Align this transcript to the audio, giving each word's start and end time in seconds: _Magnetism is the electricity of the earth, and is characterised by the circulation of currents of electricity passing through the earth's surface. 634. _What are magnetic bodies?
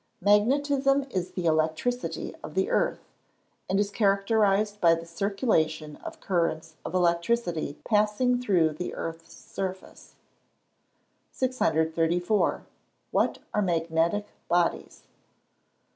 _Magnetism 0.25 1.03
is 1.11 1.33
the 1.33 1.45
electricity 1.45 2.33
of 2.43 2.55
the 2.55 2.71
earth, 2.71 3.01
and 3.69 3.79
is 3.79 3.91
characterised 3.91 4.81
by 4.81 4.95
the 4.95 5.05
circulation 5.05 5.97
of 5.97 6.19
currents 6.19 6.73
of 6.83 6.95
electricity 6.95 7.77
passing 7.85 8.41
through 8.41 8.71
the 8.73 8.95
earth's 8.95 9.31
surface. 9.35 10.15
634. 11.29 12.65
_What 13.13 13.37
are 13.53 13.61
magnetic 13.61 14.25
bodies? 14.47 15.03